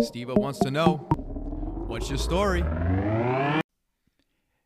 [0.00, 0.96] Steve wants to know,
[1.86, 2.62] what's your story?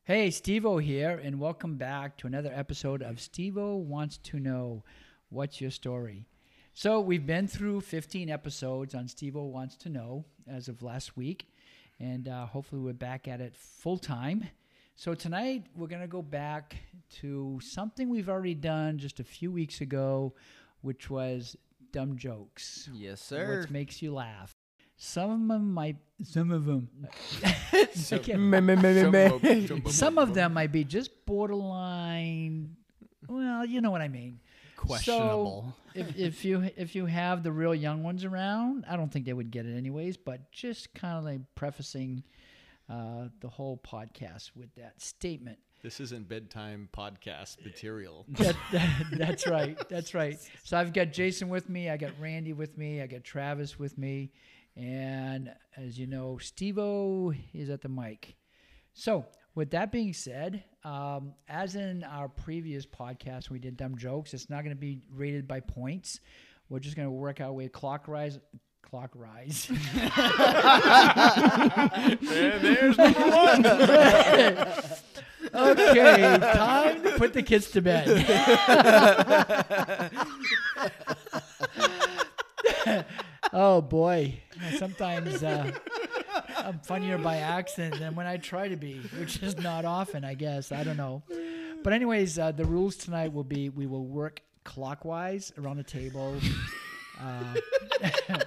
[0.04, 4.84] Hey, Stevo here, and welcome back to another episode of Stevo Wants to Know
[5.30, 6.26] What's Your Story.
[6.72, 11.48] So, we've been through 15 episodes on Stevo Wants to Know as of last week,
[11.98, 14.44] and uh, hopefully, we're back at it full time.
[14.94, 16.76] So, tonight we're going to go back
[17.20, 20.34] to something we've already done just a few weeks ago,
[20.82, 21.56] which was
[21.90, 22.88] dumb jokes.
[22.94, 23.62] Yes, sir.
[23.62, 24.54] Which makes you laugh.
[24.96, 26.88] Some of them might, some of them,
[27.94, 28.40] So- I can't-
[29.90, 32.76] some of them might be just borderline.
[33.28, 34.40] Well, you know what I mean.
[34.76, 35.74] Questionable.
[35.94, 39.24] So if, if you if you have the real young ones around, I don't think
[39.24, 40.16] they would get it anyways.
[40.16, 42.22] But just kind of like prefacing
[42.90, 45.58] uh, the whole podcast with that statement.
[45.84, 48.24] This isn't bedtime podcast material.
[48.38, 49.78] That, that, that's right.
[49.90, 50.38] That's right.
[50.62, 51.90] So I've got Jason with me.
[51.90, 53.02] I got Randy with me.
[53.02, 54.32] I got Travis with me,
[54.76, 58.34] and as you know, Stevo is at the mic.
[58.94, 64.32] So with that being said, um, as in our previous podcast, we did dumb jokes.
[64.32, 66.20] It's not going to be rated by points.
[66.70, 68.38] We're just going to work our way clockwise.
[68.82, 69.68] Clockwise.
[72.22, 73.64] there's number one.
[75.54, 78.06] okay, time to put the kids to bed.
[83.52, 84.40] oh boy,
[84.78, 85.70] sometimes uh,
[86.58, 90.34] I'm funnier by accident than when I try to be, which is not often, I
[90.34, 90.72] guess.
[90.72, 91.22] I don't know.
[91.82, 96.36] But anyways, uh, the rules tonight will be we will work clockwise around the table.
[97.20, 97.54] Uh,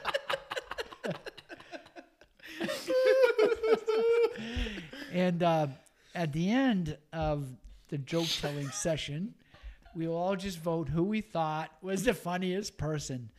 [5.13, 5.67] and uh,
[6.17, 7.47] at the end of
[7.89, 9.35] the joke telling session,
[9.95, 13.29] we will all just vote who we thought was the funniest person.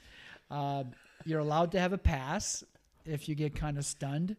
[0.50, 0.84] Uh,
[1.24, 2.64] you're allowed to have a pass
[3.04, 4.36] if you get kind of stunned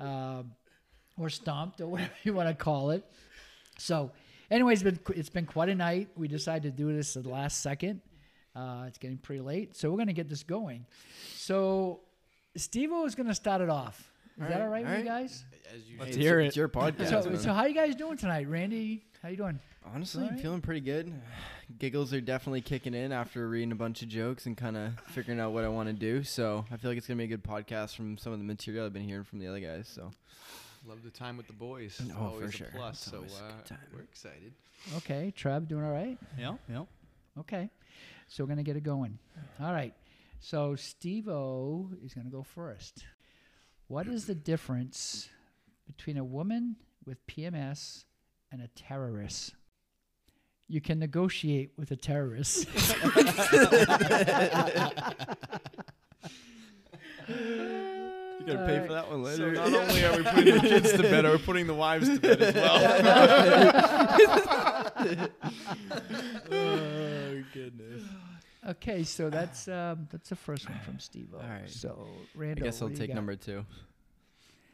[0.00, 0.42] uh,
[1.18, 3.04] or stomped or whatever you want to call it.
[3.78, 4.12] So,
[4.50, 6.08] anyways, it's been, it's been quite a night.
[6.16, 8.00] We decided to do this at the last second.
[8.54, 10.86] Uh, it's getting pretty late, so we're going to get this going.
[11.34, 12.00] So,
[12.54, 14.11] Steve is going to start it off.
[14.40, 15.44] Is that all right with you guys?
[15.74, 16.48] As you Let's Hey, hear it's, it.
[16.48, 17.22] It's your podcast.
[17.24, 17.38] So, man.
[17.38, 19.04] so how you guys doing tonight, Randy?
[19.22, 19.60] How you doing?
[19.94, 20.40] Honestly, Alright.
[20.40, 21.12] feeling pretty good.
[21.78, 25.40] Giggles are definitely kicking in after reading a bunch of jokes and kind of figuring
[25.40, 26.22] out what I want to do.
[26.22, 28.86] So I feel like it's gonna be a good podcast from some of the material
[28.86, 29.88] I've been hearing from the other guys.
[29.92, 30.10] So
[30.86, 32.00] love the time with the boys.
[32.18, 32.68] Oh, for sure.
[32.68, 32.94] a plus.
[33.02, 33.78] It's So always a uh, good time.
[33.92, 34.52] we're excited.
[34.98, 36.18] Okay, Trav, doing all right?
[36.38, 36.84] Yeah, yeah.
[37.40, 37.68] Okay,
[38.28, 39.18] so we're gonna get it going.
[39.60, 39.94] All right,
[40.40, 43.04] so Steve O is gonna go first.
[43.92, 45.28] What is the difference
[45.86, 48.04] between a woman with PMS
[48.50, 49.52] and a terrorist?
[50.66, 52.66] You can negotiate with a terrorist.
[52.74, 52.74] you
[58.46, 59.54] gotta pay for that one later.
[59.54, 62.18] So not only are we putting the kids to bed, we're putting the wives to
[62.18, 62.78] bed as well.
[66.50, 68.04] oh goodness.
[68.68, 71.38] Okay, so that's um, that's the first one from Steve O.
[71.38, 71.68] All right.
[71.68, 73.14] So Randy, I guess I'll what do you take got?
[73.16, 73.64] number two.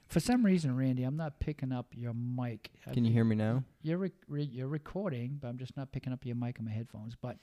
[0.08, 2.70] For some reason, Randy, I'm not picking up your mic.
[2.86, 3.62] I Can you hear me now?
[3.82, 6.72] You're rec- re- you're recording, but I'm just not picking up your mic on my
[6.72, 7.14] headphones.
[7.20, 7.36] But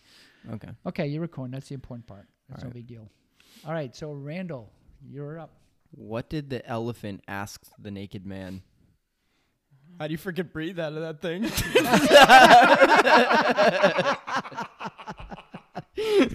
[0.52, 0.70] Okay.
[0.88, 1.52] okay, you're recording.
[1.52, 2.26] That's the important part.
[2.50, 2.74] That's no Alright.
[2.74, 3.08] big deal.
[3.68, 4.72] All right, so Randall,
[5.08, 5.52] you're up.
[5.92, 8.64] What did the elephant ask the naked man?
[10.00, 11.44] How do you freaking breathe out of that thing?
[15.98, 16.28] All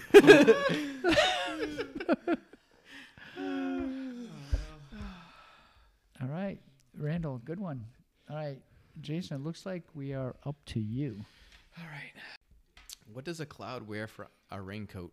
[6.29, 6.59] right,
[6.97, 7.85] Randall, good one.
[8.31, 8.59] All right,
[9.01, 11.17] Jason, it looks like we are up to you.
[11.79, 12.13] All right.
[13.13, 15.13] What does a cloud wear for a raincoat?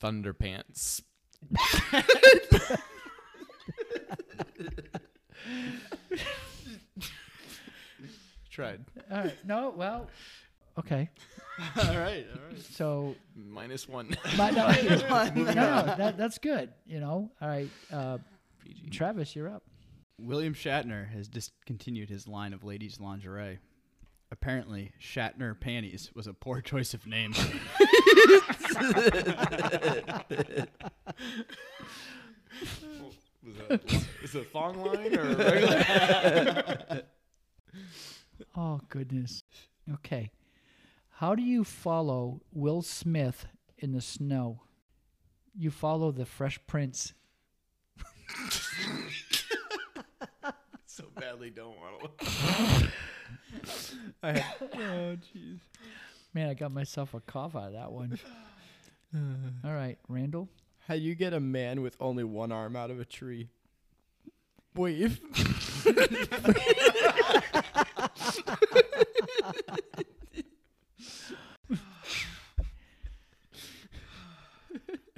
[0.00, 1.02] Thunder pants.
[8.50, 8.84] Tried.
[9.10, 10.08] All right, no, well,
[10.78, 11.08] okay.
[11.76, 12.26] all right.
[12.32, 12.58] All right.
[12.70, 14.16] So, Minus one.
[14.36, 16.70] my, no, no, no, that, that's good.
[16.86, 17.30] You know.
[17.40, 18.18] All right, uh,
[18.64, 18.90] PG.
[18.90, 19.62] Travis, you're up.
[20.18, 23.58] William Shatner has discontinued his line of ladies' lingerie.
[24.30, 27.34] Apparently, Shatner panties was a poor choice of name.
[33.44, 37.02] Was that is it a thong line or a regular?
[38.56, 39.42] Oh goodness.
[39.94, 40.30] Okay.
[41.22, 43.46] How do you follow Will Smith
[43.78, 44.62] in the snow?
[45.56, 47.12] You follow the Fresh Prince.
[50.84, 52.26] so badly don't want to.
[54.74, 55.60] oh jeez.
[56.34, 58.18] Man, I got myself a cough out of that one.
[59.64, 60.48] All right, Randall.
[60.88, 63.48] How do you get a man with only one arm out of a tree?
[64.74, 65.20] Wave.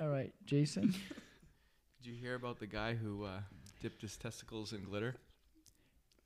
[0.04, 0.34] All right,
[0.74, 0.90] Jason.
[2.02, 3.40] Did you hear about the guy who uh,
[3.80, 5.14] dipped his testicles in glitter?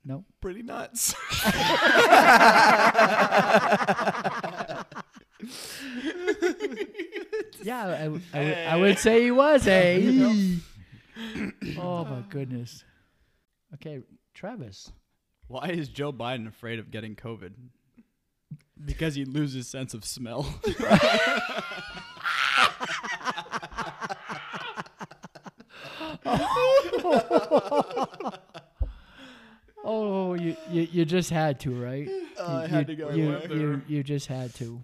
[0.03, 0.23] No.
[0.41, 1.13] Pretty nuts.
[7.61, 10.57] Yeah, I, w- I, would- I would say he was a.
[11.77, 12.83] oh my goodness.
[13.75, 13.99] Okay,
[14.33, 14.91] Travis.
[15.47, 17.51] Why is Joe Biden afraid of getting COVID?
[18.83, 20.47] Because he loses sense of smell.
[29.83, 30.33] Oh,
[30.99, 32.09] you, you you just had to, right?
[32.41, 33.53] Oh, I you, had you- to go You, there.
[33.57, 34.81] you, you just had to.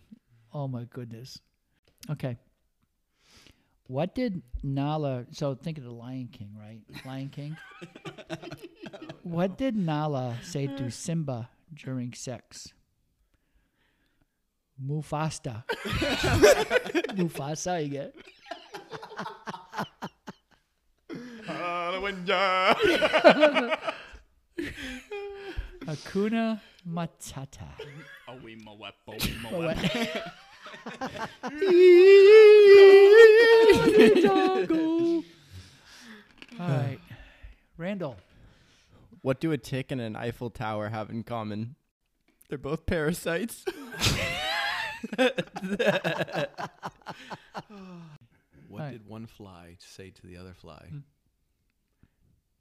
[0.53, 1.39] Oh my goodness.
[2.09, 2.37] Okay.
[3.87, 5.25] What did Nala?
[5.31, 6.81] So think of the Lion King, right?
[7.05, 7.55] Lion King.
[9.23, 10.89] what did Nala say to uh.
[10.89, 12.73] Simba during sex?
[14.83, 15.63] Mufasta.
[17.15, 18.15] Mufasa, you get.
[21.47, 21.99] Ah,
[25.85, 27.67] Hakuna Matata.
[36.59, 36.99] All right,
[37.77, 38.17] Randall.
[39.21, 41.75] What do a tick and an Eiffel Tower have in common?
[42.49, 43.65] They're both parasites.
[48.67, 48.93] What Alright.
[48.93, 50.85] did one fly say to the other fly?
[50.89, 50.99] Hmm.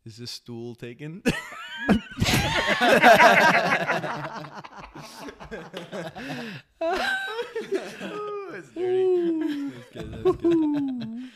[0.07, 1.23] Is this stool taken?
[1.29, 1.39] That's
[8.75, 9.71] dirty.
[9.71, 10.13] That's good.
[10.13, 11.31] That's good.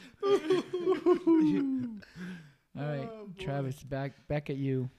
[2.78, 4.90] All right, oh, Travis, back back at you.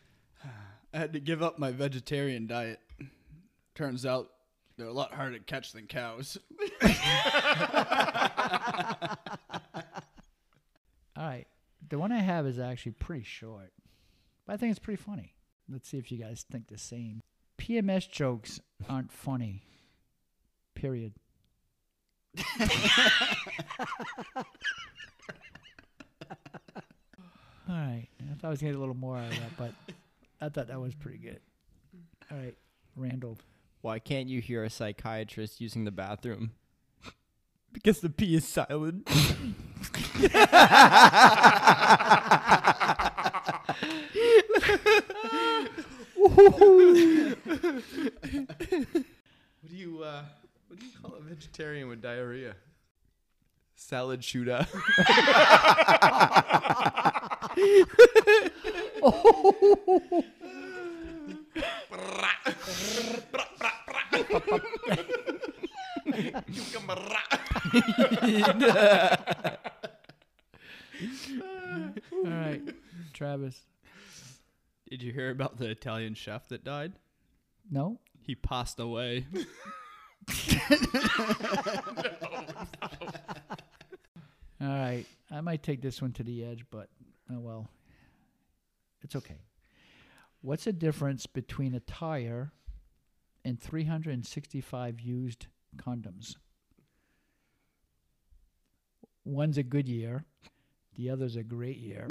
[0.94, 2.80] I had to give up my vegetarian diet.
[3.76, 4.30] Turns out
[4.78, 6.38] they're a lot harder to catch than cows.
[11.16, 11.46] All right,
[11.90, 13.74] the one I have is actually pretty short,
[14.46, 15.36] but I think it's pretty funny.
[15.70, 17.22] Let's see if you guys think the same.
[17.60, 19.64] PMS jokes aren't funny.
[20.74, 21.14] Period.
[27.68, 29.74] All right, I thought I was gonna get a little more out of that, but
[30.40, 31.42] I thought that was pretty good.
[32.32, 32.56] All right,
[32.96, 33.38] Randall.
[33.82, 36.52] Why can't you hear a psychiatrist using the bathroom?
[37.72, 39.08] Because the P is silent.
[46.16, 46.36] What
[49.70, 50.24] do you uh,
[50.68, 52.56] what do you call a vegetarian with diarrhea?
[53.76, 54.68] Salad shooter.
[72.12, 72.62] All right,
[73.14, 73.62] Travis.
[74.90, 76.94] Did you hear about the Italian chef that died?
[77.70, 78.00] No.
[78.26, 79.28] He passed away.
[84.62, 85.06] All right.
[85.32, 86.90] I might take this one to the edge, but
[87.32, 87.70] oh well.
[89.02, 89.42] It's okay.
[90.42, 92.52] What's the difference between a tire
[93.46, 95.48] and 365 used
[95.78, 96.36] condoms?
[99.26, 100.26] One's a good year,
[100.96, 102.08] the other's a great year.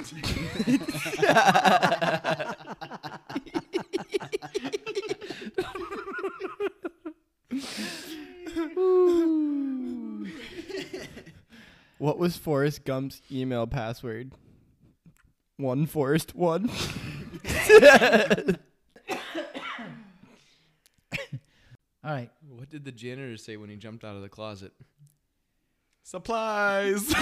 [11.97, 14.31] What was Forrest Gump's email password?
[15.57, 16.69] One Forrest one.
[22.01, 22.31] All right.
[22.69, 24.73] What did the janitor say when he jumped out of the closet?
[26.03, 27.11] Supplies.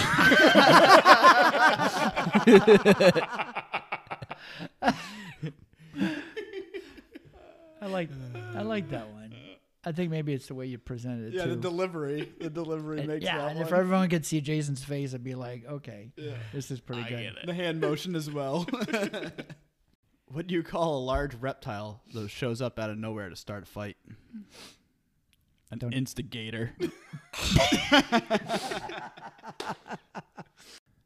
[7.82, 8.10] I like
[8.56, 9.34] I like that one.
[9.86, 11.52] I think maybe it's the way you presented it Yeah, too.
[11.52, 12.30] The delivery.
[12.42, 16.12] The delivery And- yeah, and if everyone could see Jason's face, I'd be like, okay,
[16.52, 17.38] this is pretty good.
[17.46, 18.68] The hand motion as well.
[20.28, 23.64] what do you call a large reptile that shows up out of nowhere to start
[23.64, 23.96] a fight?
[25.72, 26.74] An Don't- instigator.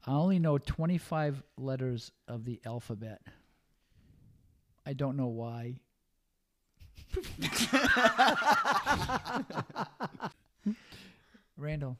[0.04, 3.22] I only know 25 letters of the alphabet.
[4.86, 5.76] I don't know why.
[11.58, 11.98] Randall,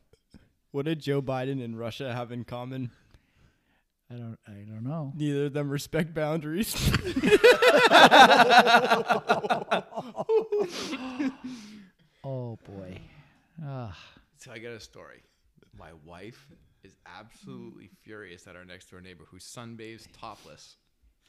[0.72, 2.92] What did Joe Biden and Russia have in common?
[4.10, 4.38] I don't.
[4.48, 5.14] I don't know.
[5.16, 6.74] Neither of them respect boundaries.
[12.24, 13.00] Oh boy.
[13.64, 13.98] Ah,
[14.38, 15.24] So I got a story.
[15.78, 16.48] My wife
[16.84, 20.78] is absolutely furious at our next door neighbor who sunbathes topless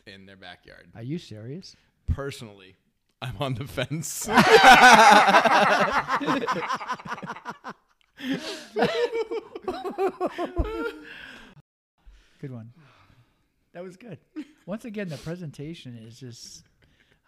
[0.06, 0.88] in their backyard.
[0.94, 1.76] are you serious?
[2.08, 2.76] Personally,
[3.20, 4.26] I'm on the fence.
[12.40, 12.72] Good one.
[13.74, 14.18] That was good.
[14.66, 16.62] Once again, the presentation is just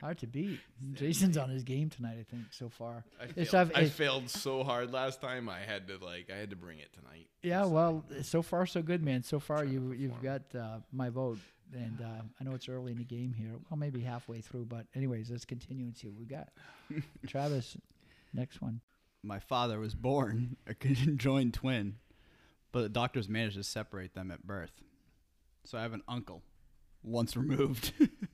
[0.00, 0.60] hard to beat.
[0.92, 3.04] Jason's on his game tonight, I think, so far.
[3.20, 5.48] I It's failed, I've- I it- failed so hard last time.
[5.48, 7.28] I had to like I had to bring it tonight.
[7.42, 9.22] Yeah, well, so far so good, man.
[9.22, 11.38] So far you you've got uh, my vote,
[11.72, 13.52] and uh, I know it's early in the game here.
[13.70, 16.48] Well, maybe halfway through, but anyways, let's continue and see what we got.
[17.26, 17.76] Travis,
[18.32, 18.80] next one.
[19.22, 21.96] My father was born a conjoined twin,
[22.72, 24.82] but the doctors managed to separate them at birth.
[25.64, 26.42] So I have an uncle,
[27.02, 27.92] once removed.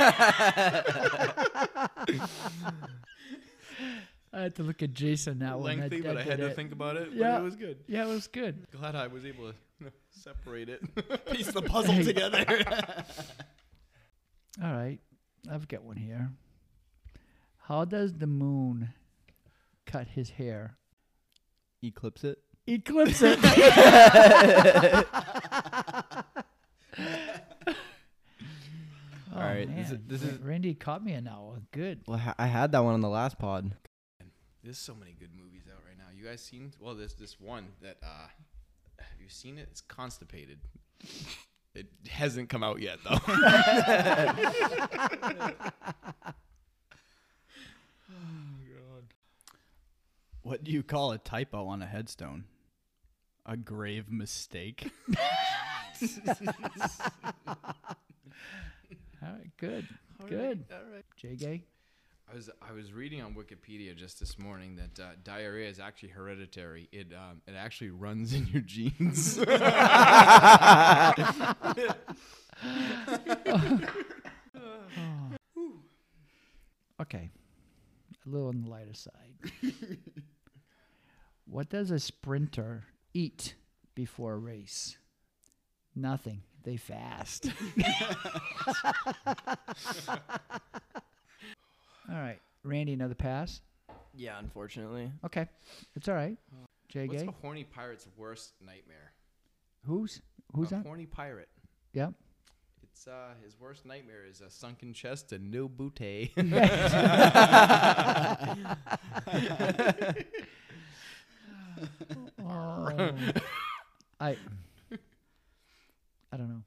[4.30, 5.59] I had to look at Jason now.
[5.59, 6.57] when Lengthy, that- but I that had did to it.
[6.57, 7.12] think about it.
[7.12, 7.33] Yeah.
[7.33, 7.78] but it was good.
[7.87, 8.66] Yeah, it was good.
[8.71, 9.54] Glad I was able to
[10.11, 10.83] separate it.
[11.33, 12.45] Piece the puzzle together.
[14.62, 14.99] All right,
[15.50, 16.30] I've got one here.
[17.62, 18.90] How does the moon
[19.87, 20.76] cut his hair?
[21.83, 22.38] Eclipse it.
[22.66, 23.38] Eclipse it.
[29.40, 30.04] All right, this is- Oh, man.
[30.09, 31.57] this Ra- is- Randy caught me now.
[31.73, 32.00] Good.
[32.07, 33.73] Well, ha- I had that one on the last pod.
[34.64, 36.04] There's so many good movies out right now.
[36.14, 36.73] You guys seen?
[36.80, 38.26] Well, there's this one that uh,
[38.99, 39.68] have you seen it?
[39.71, 40.59] It's Constipated.
[41.75, 43.14] It hasn't come out yet though.
[43.14, 43.26] Oh
[48.09, 49.14] god.
[50.42, 52.45] What do you call a typo on a headstone?
[53.47, 54.90] A grave mistake.
[59.62, 59.85] All right,
[60.19, 60.29] good.
[60.29, 60.65] Good.
[60.73, 61.05] All right.
[61.17, 61.65] J Gay.
[62.31, 66.11] I was I was reading on Wikipedia just this morning that uh, diarrhea is actually
[66.11, 66.88] hereditary.
[66.93, 69.38] It um, it actually runs in your genes.
[77.00, 77.31] Okay.
[78.27, 79.35] A little on the lighter side.
[81.47, 82.85] what does a sprinter
[83.15, 83.55] eat
[83.95, 84.99] before a race?
[85.99, 86.43] Nothing.
[86.62, 87.50] They fast.
[90.09, 90.17] all
[92.09, 92.38] right.
[92.62, 93.61] Randy, another pass?
[94.14, 95.11] Yeah, unfortunately.
[95.25, 95.49] Okay.
[95.97, 96.37] It's all right.
[96.88, 99.12] J What's a horny pirate's worst nightmare?
[99.87, 100.23] Who's
[100.55, 100.87] who's a that?
[100.87, 101.49] horny pirate.
[101.95, 102.12] Yep.
[102.85, 106.33] It's uh his worst nightmare is a sunken chest and no booty.
[112.50, 113.11] Oh.
[114.21, 114.37] I
[116.32, 116.62] I don't know.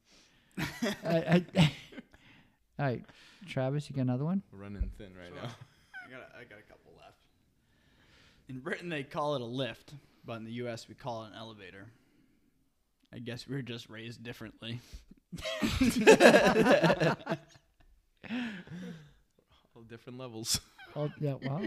[1.04, 1.44] I, I,
[2.78, 3.04] all right,
[3.48, 4.42] Travis, you got another one?
[4.52, 5.48] We're running thin right now.
[6.06, 7.18] I got, a, I got a couple left.
[8.48, 11.34] In Britain, they call it a lift, but in the U.S., we call it an
[11.38, 11.86] elevator.
[13.14, 14.80] I guess we were just raised differently.
[19.74, 20.60] All different levels.
[20.96, 21.62] Oh yeah, well,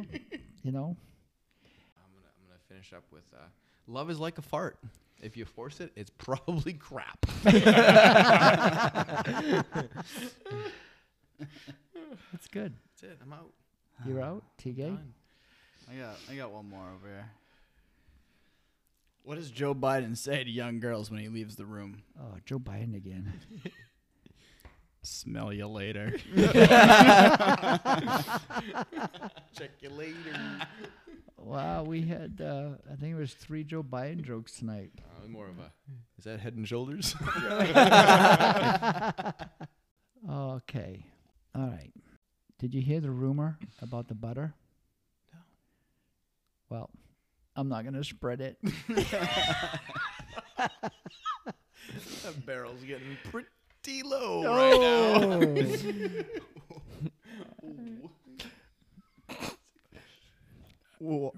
[0.63, 0.95] you know,
[1.97, 3.45] I'm gonna I'm gonna finish up with uh,
[3.87, 4.77] love is like a fart.
[5.21, 7.25] If you force it, it's probably crap.
[7.43, 7.63] that's
[12.51, 12.73] good.
[13.01, 13.19] That's it.
[13.23, 13.51] I'm out.
[14.05, 14.89] You're out, T Gay.
[14.89, 15.13] Done.
[15.91, 17.29] I got, I got one more over here.
[19.23, 22.03] What does Joe Biden say to young girls when he leaves the room?
[22.19, 23.33] Oh, Joe Biden again.
[25.05, 26.13] Smell you later.
[29.55, 30.15] Check you later.
[31.37, 34.91] Wow, we had uh, I think it was three Joe Biden jokes tonight.
[34.97, 35.71] Uh, more of a.
[36.17, 37.15] Is that Head and Shoulders?
[40.27, 41.05] Okay,
[41.53, 41.91] all right.
[42.57, 44.55] Did you hear the rumor about the butter?
[45.31, 45.39] No.
[46.69, 46.89] Well,
[47.55, 48.57] I'm not gonna spread it.
[50.57, 50.71] that
[52.43, 53.47] barrel's getting pretty
[53.87, 56.21] low right now.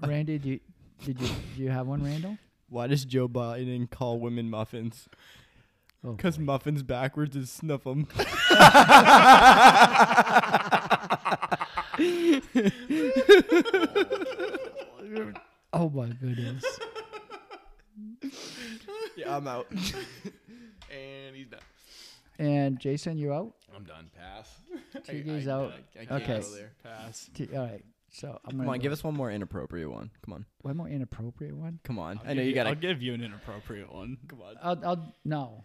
[0.06, 0.60] Randy, do you,
[1.04, 2.38] did you do you have one, Randall?
[2.68, 5.08] Why does Joe Biden call women muffins?
[6.04, 8.06] Oh, Because muffins backwards is snuff 'em.
[15.72, 16.64] oh my goodness.
[19.16, 19.66] yeah, I'm out.
[22.38, 22.64] and he's done.
[22.66, 23.52] And Jason, you're out.
[23.76, 24.10] I'm done.
[24.16, 24.60] Pass.
[25.06, 25.72] T Gay's out.
[25.96, 26.40] I, I can't Okay.
[26.40, 26.72] go there.
[26.82, 27.30] Pass.
[27.34, 27.84] T- all right.
[28.10, 30.10] So I'm Come gonna on, go- give us one more inappropriate one.
[30.24, 31.78] Come on, one more inappropriate one.
[31.84, 32.18] come on.
[32.24, 32.70] I'll I know give you gotta.
[32.70, 34.16] I'll give you an inappropriate one.
[34.28, 34.54] Come on.
[34.62, 35.64] I'll, I'll no.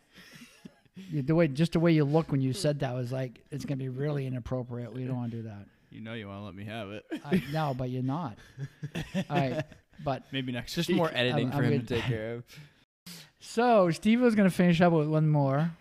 [1.09, 3.65] You- the way, just the way you look when you said that was like it's
[3.65, 4.93] gonna be really inappropriate.
[4.93, 5.65] We don't want to do that.
[5.89, 7.05] You know you want to let me have it.
[7.23, 8.37] I, no, but you're not.
[9.15, 9.63] All right,
[10.03, 10.97] but Maybe next Just week.
[10.97, 11.87] more editing I'm for him good.
[11.87, 12.43] to take care of.
[13.39, 15.71] so Steve was gonna finish up with one more.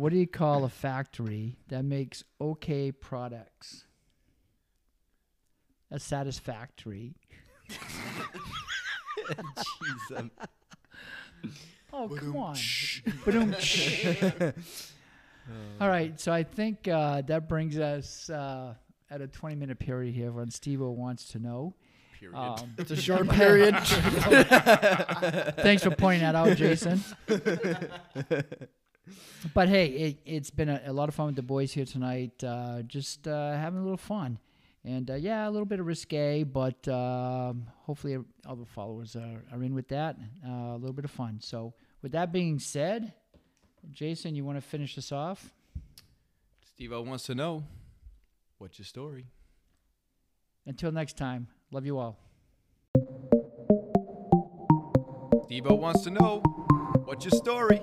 [0.00, 3.84] What do you call a factory that makes okay products?
[5.90, 7.16] A satisfactory.
[9.28, 10.30] Jeez, um,
[11.92, 12.56] Oh come on.
[13.26, 13.54] Ba-dum.
[15.82, 18.72] All right, so I think uh, that brings us uh,
[19.10, 21.74] at a 20 minute period here when Steve wants to know.
[22.18, 22.38] Period.
[22.38, 23.76] Um, it's a short period.
[25.58, 27.04] thanks for pointing that out, Jason.
[29.54, 32.42] But hey, it, it's been a, a lot of fun with the boys here tonight.
[32.42, 34.38] Uh, just uh, having a little fun.
[34.84, 38.16] And uh, yeah, a little bit of risque, but um, hopefully
[38.46, 40.16] all the followers are, are in with that.
[40.46, 41.38] Uh, a little bit of fun.
[41.40, 43.12] So, with that being said,
[43.90, 45.52] Jason, you want to finish this off?
[46.64, 47.62] Steve wants to know
[48.56, 49.26] what's your story.
[50.64, 52.18] Until next time, love you all.
[55.44, 56.40] Steve wants to know
[57.04, 57.82] what's your story.